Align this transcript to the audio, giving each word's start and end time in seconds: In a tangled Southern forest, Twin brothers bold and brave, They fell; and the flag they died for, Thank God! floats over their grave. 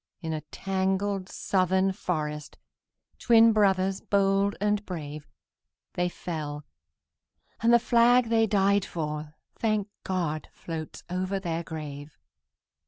In 0.19 0.33
a 0.33 0.41
tangled 0.49 1.29
Southern 1.29 1.91
forest, 1.91 2.57
Twin 3.19 3.53
brothers 3.53 4.01
bold 4.01 4.55
and 4.59 4.83
brave, 4.83 5.27
They 5.93 6.09
fell; 6.09 6.65
and 7.61 7.71
the 7.71 7.77
flag 7.77 8.29
they 8.29 8.47
died 8.47 8.83
for, 8.83 9.35
Thank 9.59 9.89
God! 10.03 10.49
floats 10.53 11.03
over 11.07 11.39
their 11.39 11.61
grave. 11.61 12.17